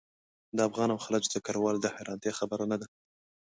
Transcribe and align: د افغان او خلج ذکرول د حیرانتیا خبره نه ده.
د 0.57 0.59
افغان 0.67 0.89
او 0.91 0.99
خلج 1.05 1.23
ذکرول 1.35 1.75
د 1.79 1.85
حیرانتیا 1.95 2.33
خبره 2.39 2.63
نه 2.71 2.77
ده. 2.81 2.87